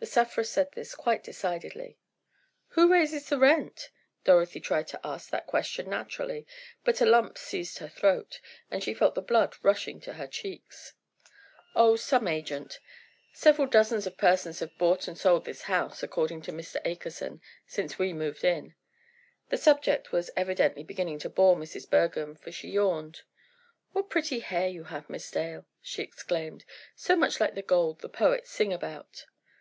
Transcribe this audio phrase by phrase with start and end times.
[0.00, 1.98] The sufferer said this quite decidedly.
[2.68, 3.90] "Who raises the rents?"
[4.24, 6.46] Dorothy tried to ask the question naturally,
[6.84, 8.40] but a lump seized her throat,
[8.70, 10.94] and she felt the blood rushing to her cheeks.
[11.74, 12.78] "Oh, some agent.
[13.34, 16.80] Several dozens of persons have bought and sold this house, according to Mr.
[16.86, 18.74] Akerson, since we moved in."
[19.50, 21.86] The subject was evidently beginning to bore Mrs.
[21.90, 23.20] Bergham, for she yawned.
[23.92, 26.64] "What pretty hair you have, Miss Dale," she exclaimed,
[26.96, 29.26] "so much like the gold the poets sing about."